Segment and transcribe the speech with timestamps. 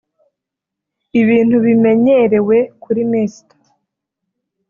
[1.21, 3.41] ibintu bimenyerewe kuri Mr